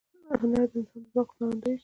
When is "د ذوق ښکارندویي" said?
1.03-1.69